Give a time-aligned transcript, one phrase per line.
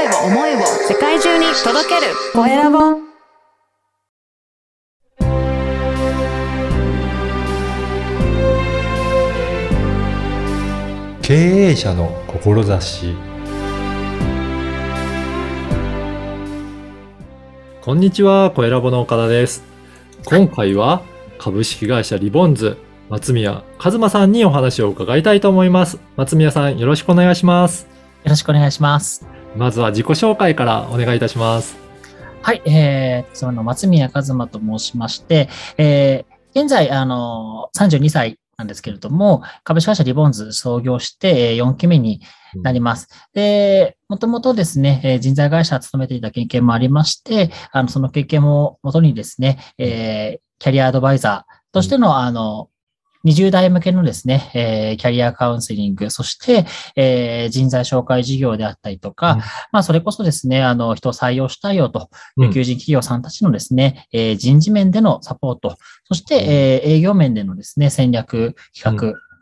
[0.00, 2.78] 声を思いを世界中に届けるコエラボ
[11.20, 13.14] 経営者の志
[17.82, 19.62] こんにちは、コエラボの岡田です。
[20.24, 21.02] 今回は
[21.38, 22.78] 株式会社リボンズ
[23.10, 25.98] 松宮和馬さんにお話を伺いたいと思います。
[26.16, 27.86] 松宮さん、よろしくお願いします。
[28.24, 29.39] よろしくお願いします。
[29.56, 31.76] まずは自己紹介からお願いいたします。
[32.42, 42.20] はい、えー、その松宮和馬と申しまして、えー、現在、あの、32歳なんですけれども、株式会社リボンズ創業して4期目に
[42.56, 43.08] なります。
[43.34, 52.68] で、もともとですね、人材会社勤めていた経験もありまして、あの、その経験をもとにですね、えーキャリアアドバイザーとしての、あの、
[53.24, 56.66] 20代向けのですね、えーキャリアカウンセリング、そして、
[56.96, 59.38] えー人材紹介事業であったりとか、うん。
[59.38, 59.46] ま
[59.80, 62.08] あ、それこそですね、あの、人を採用したいよと
[62.52, 68.98] 求人企業さんたちのですね、えー人事面でのサポート、そして、えー営業面でのですね、戦略企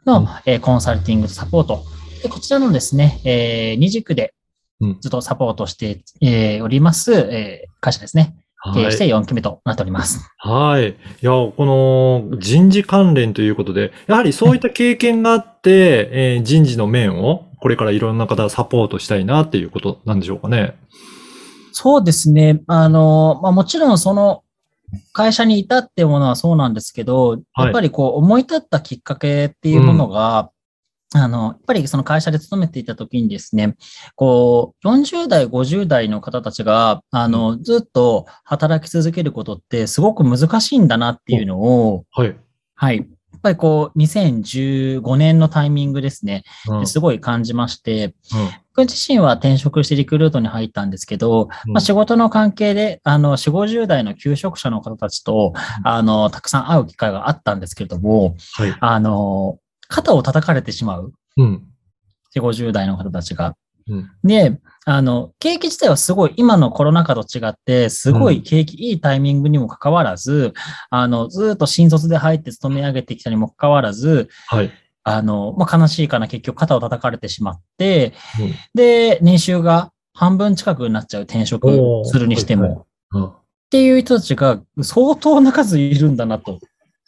[0.06, 0.28] 画の、うん。
[0.46, 1.84] えーコンサルティングとサポート。
[2.22, 4.34] で、こちらのですね、えー二軸で
[4.80, 5.00] うん。
[5.00, 8.34] ずっとサポートして、えーおります、えー会社ですね。
[8.74, 10.28] 経営して4期目となっております。
[10.38, 10.90] はい。
[10.90, 20.76] いや、この人事関連ということで、やはりそういった経験があって、えー人事の面をこれからいろんな方サポートしたいなっていうことなんでしょうかね。
[21.72, 22.60] そうですね。
[22.66, 24.42] あの、まあ、もちろんその
[25.12, 30.50] 会社にいたっていうものはそうなんですけど、はいやっぱりこう思い立ったきっかけっていうものが、
[31.14, 33.76] あの、やっぱりその会社で勤めていた時にですね、
[34.14, 42.36] こう、40代、50代の方たちが、あの、ずっと働き続けることってすごく難しいんだなっていうのを、はい。
[42.74, 42.98] はい。
[42.98, 58.76] やっぱりこう、2015年のタイミングですね、うんすごい感じまして、うん僕自身は転職してリクルートに入ったんですけど、うんまあ、仕事の関係で、あの、4、50代の求職者の方たちと、あの、たくさん会う機会があったんですけれども、はい。
[58.78, 61.62] あの、肩を叩かれてしまう、うん。
[62.36, 63.56] 4、50代の方たちが。
[63.88, 64.10] うん。
[64.22, 70.52] で、あの、景気自体はすごい、今のコロナ禍と違って、すごい景気いいタイミングにもかかわらず、
[70.90, 74.70] あの、ずっと新卒で入って勤め上げてきたにもかかわらず、はい。
[75.04, 81.68] あの、まあ、悲しいかな、結局肩を叩かれてしまって、うんで、年収が半分近くになっちゃう転職
[82.04, 83.32] するにしても、はいはいうん
[83.68, 86.58] っていう人たちが相当な数いるんだなと。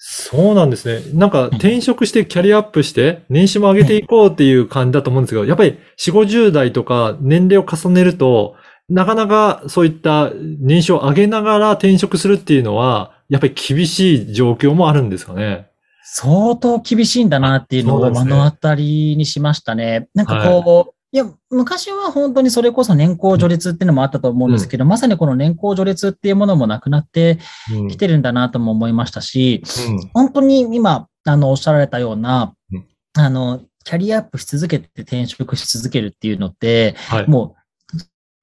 [0.03, 1.03] そうなんですね。
[1.13, 8.57] なんか転職してキャリアアップして年収も上げていこうっていう感じだと思うんですけど、やっぱり4、50代とか年齢を重ねると、
[8.89, 15.69] なかなかそういった年収を上げながら転職するっていうのは、やっぱり厳しい状況もあるんですかね。
[16.03, 20.09] 相当厳しいんだなっていうのを目の当たりにしましたね。
[20.15, 27.39] なんかこう、い、や、昔は本当にそれこそ年功序列っていうのもあったと思うんですけど、まさにこの年功序列っていうものもなくなって
[27.73, 27.89] うん。
[27.89, 37.29] きてるんだなとも思いましたし、うん本当に今、あの、おっしゃられたようなうん、あの、キャリアアップし続けて転職し続けるっていうのって、はい。
[37.29, 37.57] も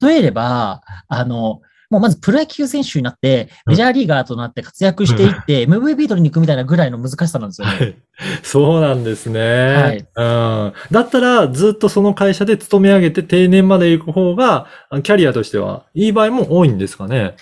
[0.01, 7.73] う、例えれば、あの、もうまずプロ野球選手になって、うんメジャーリーガーとなって活躍していって、MVP 取りに行くみたいなぐらいの難しさなんですよね。
[7.73, 7.95] はい。
[8.43, 9.39] そうなんですね。
[9.39, 10.73] はいうん。
[10.91, 14.67] だったら、ずっとその会社で勤め上げて定年まで行く方が、
[15.03, 17.35] キャリアとしてはいい場合も多いんですかね？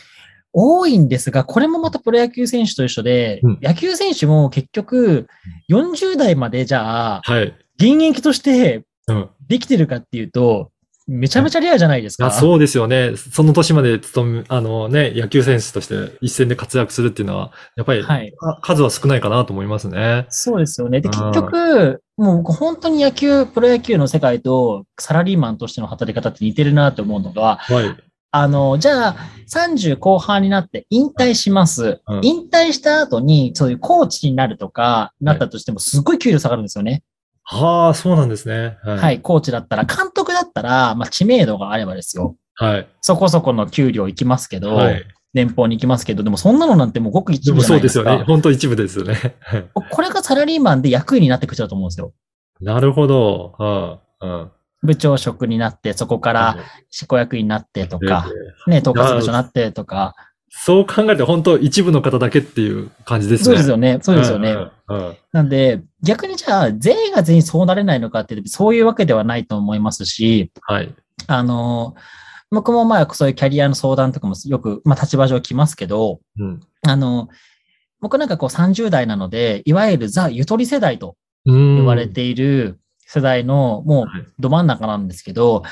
[0.53, 5.27] 多いんですが、これもまたプロ野球選手と一緒で、うん野球選手も結局、
[5.69, 7.53] 40代までじゃあ、はい。
[7.77, 9.29] 現役としてうん。
[9.47, 10.71] できてるかっていうと、
[11.07, 12.27] めちゃめちゃレアじゃないですか。
[12.27, 13.15] あそうですよね。
[13.15, 18.33] その年まで勤め、あのね、野球選手として一戦で活躍するっていうのは、やっぱり、はい。
[18.35, 20.25] か数は少ないかなと思いますね。
[20.29, 21.01] そうですよね。
[21.01, 27.95] で、うん結局、もう僕本当に野球、プロ野球の世界とサラリーマンとしての働き方って似てるなと思うのが、はい。
[28.31, 29.15] あの、じゃあ、
[29.53, 32.01] 30後半になって引退します。
[32.07, 37.03] うん引退した後に、そういうコーチになるとか、なったとしても、すっごい給料下がるんですよね。
[37.45, 38.77] はあ、そうなんですね。
[38.83, 38.95] は。
[38.95, 42.35] はいい、コーチだったら、監督だったら、まあ、知名度があればですよ。
[42.55, 42.87] はい。
[43.01, 45.05] そこそこの給料いきますけど、はい。
[45.33, 48.09] 年俸に行きますけど、でもそんなのなんてもうごく一部じゃないですか。
[48.09, 48.25] そうですよね。
[48.25, 49.35] 本当一部ですよね。
[49.41, 52.13] はいこれがサラリーマンで役員になってくるだと思うんですよ。
[52.61, 53.53] なるほど。
[53.59, 54.51] はあ、うん。
[54.83, 56.57] 部長職になって、そこから
[56.89, 60.15] 執行役員になってとか、ええね、統括部長になってとか、
[60.57, 63.45] そう考えると本当一部の方だけっていう感じですね。
[63.45, 63.99] そうですよね。
[64.01, 64.51] そうですよね。
[64.51, 70.95] うんうんうんなんで、逆にじゃあ、全員が全員そうなれないのかってそういうわけではないと思いますし、はい。
[71.27, 71.95] あの、
[72.51, 76.61] 僕もまあ、そういうキャリアの相談とかもよく、まあ、立場上来ますけど、うん。
[76.87, 77.27] あの、
[77.99, 85.63] 僕なんかこう30代なので、いわゆるザ・ゆとり世代と言言われている、世代のもうはいど真ん中なんですけど、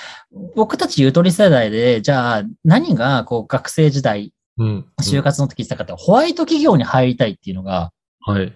[0.56, 4.85] 僕たちゆとり世代で、じゃあ何がこう学生時代、うん。
[5.01, 7.91] 就活の時言ってたかって、ホワイト企業に入りたいっていうのが
[8.21, 8.53] はい。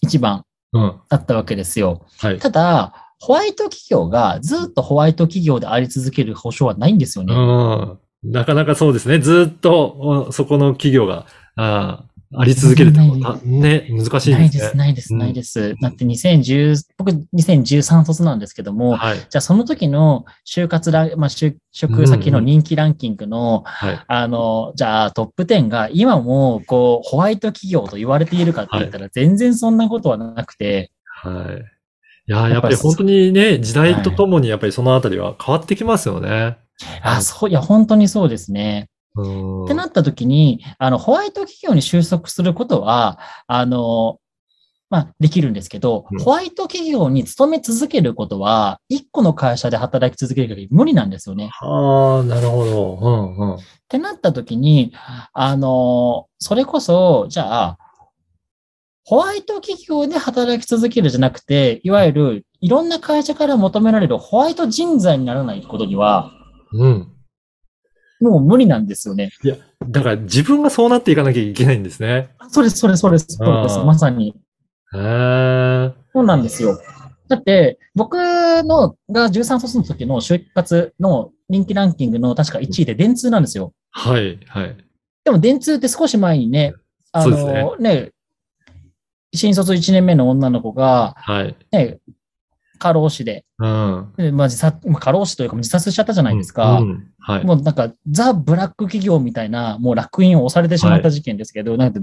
[0.00, 1.00] 一番うん。
[1.08, 2.06] あったわけですよ。
[2.18, 2.38] はい。
[2.38, 7.34] ただ、ホワイト企業がずっとホワイト企業であり続ける保証はないんですよね。
[7.34, 8.32] うん。
[8.32, 9.18] なかなかそうですね。
[9.18, 9.96] ずっと、
[10.28, 11.26] おそこの企業が、
[11.56, 13.28] あーあり続けるってこと？
[13.28, 14.78] はね、難しいないです、ですね。
[14.78, 15.74] ないです、うんないです。
[15.80, 19.18] だって2010、僕2013卒なんですけども、はい。
[19.18, 24.04] じゃあその時の就活ラン、まあ、就職先の人気ランキングの、はい。
[24.06, 31.64] あの、じゃあトップ10が今もこうホワイト企業と言われているかって言ったら全然そんなことはなくて、はい。
[32.30, 36.58] いやー、やっぱり本当にね、時代とともにやっぱりそのあたりは変わってきますよね。
[37.02, 38.90] あ、そう、いや、本当にそうですね。
[39.22, 39.64] うん。
[39.64, 44.18] ってなった時に、あの、ホワイト企業に収束することは、あの、
[44.90, 51.50] まあ、できるんですけど、うんホワイト企業に勤め続けることは、一個の会社で働き続ける限り無理なんですよね。
[51.60, 52.98] ああ、なるほど。
[53.00, 53.54] うんうん。
[53.56, 54.92] ってなった時に、
[55.32, 57.78] あの、それこそ、じゃあ、
[59.04, 66.30] ホワイト企業で働き続けるじゃなくて、いわゆるいろんな会社から求められるホワイト人材にならないことには、
[66.72, 67.17] うん。
[68.20, 69.30] もう無理なんですよね。
[69.88, 72.30] だから自分がそうなっていかなきゃいけないんですね。
[72.50, 73.78] そうです、そうです、そうです、そうです。
[73.78, 74.34] まさに。
[74.94, 75.92] へえ。
[76.12, 76.78] そうなんですよ。
[77.28, 83.72] だって、僕のが13卒の時の就活の人気ランキングの確か1位で電通なんですよ。
[83.90, 84.76] はい、はい。
[85.24, 86.74] でも電通って少し前にね、
[87.12, 88.12] あの、ね、
[89.34, 91.56] 新卒1年目の女の子が、はい。
[91.70, 91.98] ね、
[92.78, 94.12] 過労死で、うん。
[94.16, 96.78] でまあ、自殺、まあ過労死というか自殺しちゃったじゃないですか。
[96.78, 97.44] うんうんはい。
[97.44, 102.00] もうなんか、ザ・ブラック企業みたいな、もう楽印を押されてしまった事件ですけど、なんか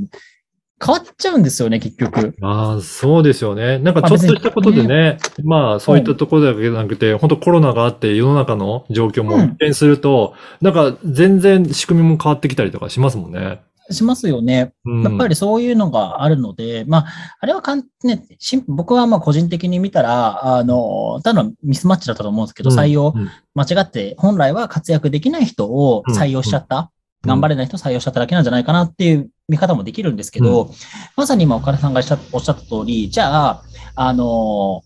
[0.83, 2.35] 変わっちゃうんですよね、結局。
[2.41, 3.79] ああ、そうですよね。
[3.79, 13.61] なんかちょっとしたことでね、まあそういったところだけじゃなくて、本当コロナがあって世の中の状況もうん一変すると、なんか全然仕組みも変わってきたりとかしますもんね。
[13.91, 14.73] しますよね。
[14.85, 17.05] うん、やっぱりそういうのがあるので、まあ、
[17.39, 18.23] あれはかん、ね、
[18.67, 26.87] 僕はまあ個人的に見たら、あの、ただのミスマッチだったと思うんですけど、うん採用、うん間違って、本来は活躍できない人を採用しちゃった、うん
[27.25, 30.71] 頑張れない人を採用しちゃっただけなんじゃないかなっていう見方もできるんですけど、
[31.15, 33.63] まさに今岡田さんがおっしゃおった通り、じゃあ、
[33.95, 34.83] あの、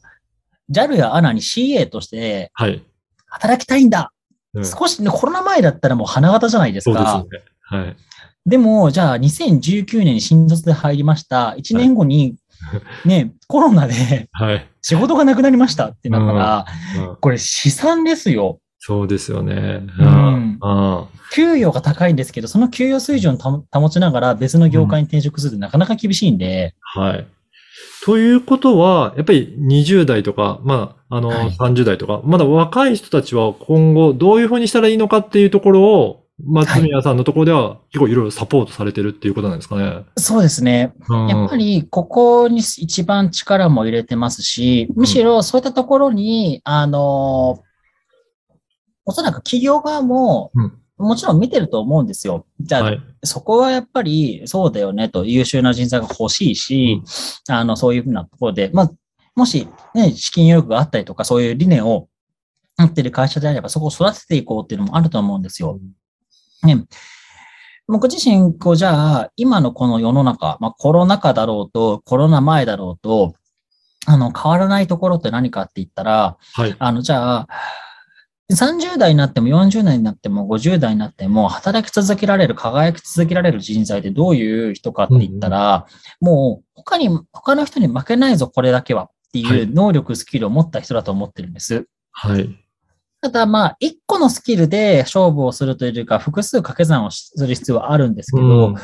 [0.72, 2.82] JAL や ANA に CA としてはい。
[3.28, 4.14] 働きたいんだ、
[4.54, 7.22] うん少しね、コロナ前だったらもう花形じゃないですか。
[7.22, 7.84] そうですよね。
[7.84, 7.98] はい。
[8.46, 11.56] でも、じゃあ2019年に新卒で入りました。
[11.58, 12.36] 1年後に、
[13.06, 14.68] ね、コロナではい。
[14.82, 16.66] 仕事がなくなりましたってなったら、
[17.10, 18.60] うんこれ資産ですよ。
[18.80, 19.82] そうですよね。
[20.00, 20.70] うんう
[21.04, 27.28] ん給与が高いんですけど、その給与水準を保保ちながら別の業界に転職するってなかなか厳しいんで、はい。
[28.04, 40.06] ということは、やっぱり20代とか、まあ、あの、はい30代とか、まだ若い人たちは今後どういうふうにしたらいいのかっていうところを、松宮さんのところでは結構いろいろサポートされてるっていうことなんですかね。
[40.18, 40.94] そうですね。
[41.08, 47.64] うんやっぱりここに一番力も入れてますし、むしろそういったところに、あの、
[49.06, 52.46] おそらく企業側もうん、もちろん見てると思うんですよ。
[52.60, 53.02] じゃあ、はい。
[53.24, 57.02] そこはやっぱりそうだよねと優秀な人材が欲しいし、
[57.48, 58.92] あの、そういうふうなところで、まあ、
[59.36, 62.10] もしね、資金余力があったりとか、そういう理念を
[62.78, 65.80] 持ってる会社であれば、そこを育てていこうっていうのもあると思うんですよ。
[66.64, 66.86] ね。
[67.88, 73.34] 僕自身、こう、じゃあ、今のこの世の中、まあ、コロナ禍だろうと、コロナ前だろうと、
[74.06, 76.76] あの、変わらないところって何かって言ったら、はい。
[76.78, 77.48] あの、じゃあ、
[78.52, 85.86] 30代になっても40代になっても50代になっても働き続けられる、輝き続けられる人材ってどういう人かって言ったら、
[86.20, 91.88] もう他に、他の人に負けないぞ、これだけはってはいいう能力、スキルを持った人だと思ってるんです。
[92.12, 92.50] はい。
[93.22, 98.76] ただまあ、一個のスキルで勝負をするというか、複数掛け算をする必要はあるんですけど、うん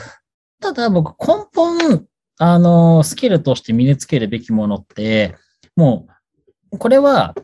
[0.61, 2.05] ただ僕根本、
[2.39, 5.35] あの、スキルとして身につけるべきものって、
[5.75, 6.07] も
[6.71, 7.35] う、これは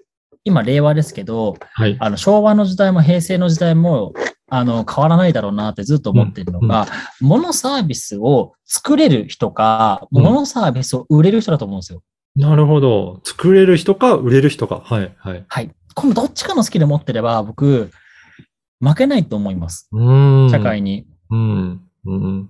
[0.44, 1.98] 今令和ですけど、はい。
[2.00, 4.14] あの、昭和の時代も平成の時代も、
[4.50, 6.88] あの、変わらないだろうなってずっと思ってるのが、
[7.20, 12.02] 物サービスを作れる人か、うん物サービスを売れる人だと思うんですよ。
[12.36, 13.22] なるほど。
[13.24, 14.82] 作れる人か、売れる人か。
[14.84, 15.14] はい。
[15.18, 15.46] はい。
[15.48, 15.72] はい。
[15.96, 17.92] このどっちかのスキル持ってれば、僕、
[18.80, 19.88] 負けないと思います。
[19.92, 20.50] うーん。
[20.50, 21.06] 社会に。
[21.30, 21.82] うん。
[22.06, 22.50] うん。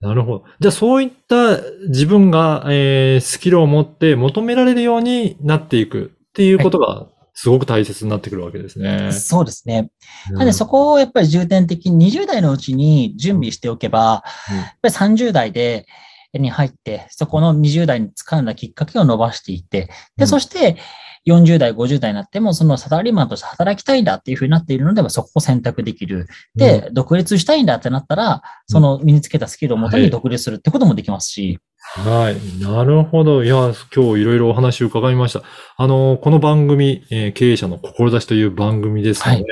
[0.00, 0.44] なるほど。
[0.60, 1.58] じゃあそういった
[1.88, 9.12] 自分が、えースキルを持って求められるようになっていくっていうことがすごく大切になってくるわけですね。
[9.12, 9.90] そうですね。
[10.30, 15.86] うんなんでそこをやっぱり重点的に20代のうちに準備しておけば、うんやっぱり30代で、
[16.34, 20.78] に入って、そこの20代に掴んだきっかけを伸ばしていって、で、うんそして、
[21.26, 26.26] 40代、50代になっても、そのサラリーマンとして働きたいんだっていうふうになっているので、そこを選択できる。
[26.56, 31.60] で、独立したいんだってなったら、その身につけたスキルをもとに独立するってこともできますし。
[31.94, 32.62] はい。
[32.62, 33.44] なるほど。
[33.44, 35.42] いや、今日いろいろお話を伺いました。
[35.76, 39.44] あの、この番組、えー経営者の志という番組ですので、はい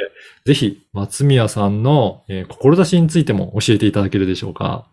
[0.46, 4.86] ぜひ、松宮さんの、えー志についても教えていただけるでしょうか？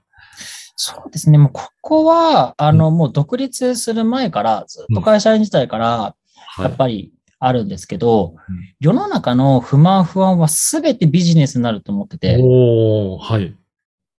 [0.76, 1.38] そうですね。
[1.38, 6.27] もうここは、あの、もう独立する前から、ずっと会社員自体から、はい。
[6.60, 13.56] やっぱりあるんですけど、うん世の中の不満不安は全てビジネスになると思ってて、おー、はい。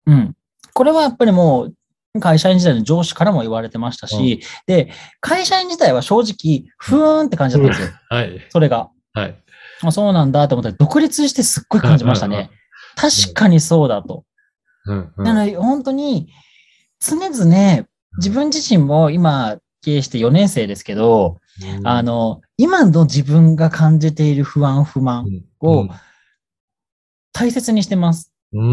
[0.06, 0.36] うん。
[0.74, 1.64] これはやっぱりも
[2.14, 7.98] う、会社員時代の上司からも言われてましたし、で、会社員自体は正直、ふーんって感じだったんですよ。
[8.08, 8.46] はい。
[8.50, 8.90] それが。
[9.12, 9.42] はい。
[9.82, 12.50] あそうなんだと思って、独立してすっごい感じましたね。
[12.96, 14.24] 確かにそうだと。
[14.86, 16.32] うんうんなので、本当に、
[16.98, 21.38] 常々、自分自身も今、経営して4年生ですけど、
[21.84, 25.26] あ、の、今の自分が感じている不安、不満
[25.60, 25.88] を
[27.32, 28.32] 大切にしてます。
[28.52, 28.64] うん、う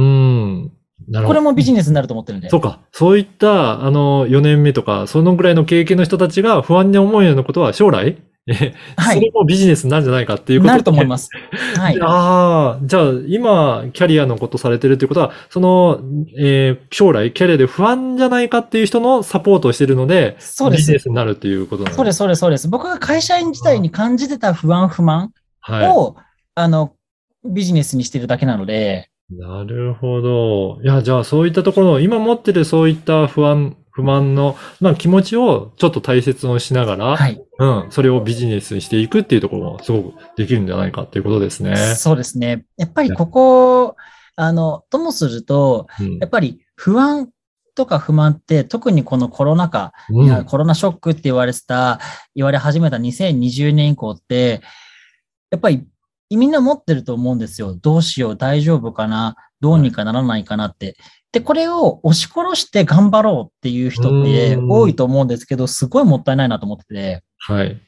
[0.64, 0.72] ん。
[1.08, 1.40] なるほど。
[1.40, 2.50] これもビジネスになると思ってるんで。
[2.50, 2.82] そうか。
[2.92, 11.08] そういった、あの、4年目とか、そのぐらいの経験の人たちが不安に思うようなことは将来、えはいそれもビジネスになるんじゃないかっていうことなると思いす。
[11.08, 11.30] ます。
[11.78, 12.00] はい。
[12.02, 16.00] ああ、じゃあ、今、キャリアのことされてるってことは、その、
[16.38, 22.68] えー将来、キャリアで不安じゃないかっていう人のサポートをしてるので、そうですビジネスになるっていうことなのそうです、そうです、そうです。
[22.70, 25.88] 僕が会社員時代に感じてた不安、不満はい。
[25.92, 26.16] を、
[26.56, 26.94] あの、
[27.44, 30.80] ビジネスにしてるだけなので、なるほど。
[30.84, 37.42] いや、じゃあそういったところ、今持ってるそういった不安、不満の、まあ気持ちをちょっと大切にしながら、はい。
[37.58, 41.78] うん、それをビジネスにしていくっていうところもすごくできるんじゃないかっていうことですね。
[41.96, 42.66] そうですね。
[42.76, 43.96] やっぱりここ、
[44.36, 47.30] あの、ともすると、うんやっぱり不安
[47.74, 52.02] とか不満って、特にこのコロナ禍、うんコロナショックって言われてた、
[52.36, 54.60] 言われ始めた2020年以降って、
[55.52, 55.88] やっぱり
[56.30, 57.74] みんな持ってると思うんですよ。
[57.74, 60.98] どうしよう、大丈夫かな、どうにかならないかなって。
[61.36, 67.24] で、これを押し殺して頑張ろうっていう人ってうん多いと思うんですけど、すごいもったいないなと思ってて。
[67.40, 67.82] はい。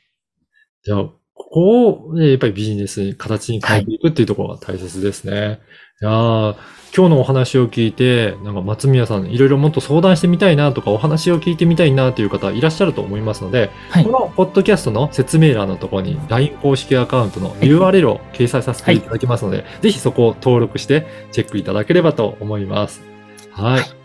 [0.84, 5.62] じゃあ、ここを、えやっぱりビジネスに、形に変えていくっていうところが大切ですね。
[6.01, 6.56] い、やー
[6.94, 14.12] 今日のお話を聞いて、なんか松宮さん、いろいろもっと相談してみたいなとか、お話を聞いてみたいなという方いらっしゃると思いますので、はいこ。
[14.12, 23.16] のポッドキャストの説明欄のところに LINE 公式アカウントの URL を掲載させていただきますので、ぜひそこを登録してチェックいただければと思います。
[23.62, 23.80] はい。
[23.80, 23.98] はい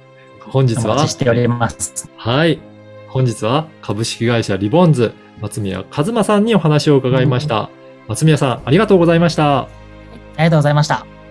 [0.52, 2.10] 本日はお待ち、しております。
[2.16, 2.58] はい。
[3.08, 7.70] 本日は株式会社リボンズ、松宮和馬さんにお話を伺いました。
[8.08, 9.60] 松宮さん、ありがとうございました。
[9.60, 9.68] あ
[10.38, 11.21] りがとうございました。